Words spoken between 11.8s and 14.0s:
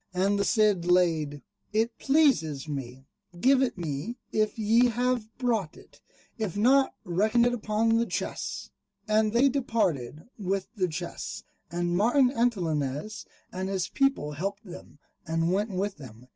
Martin Antolinez and his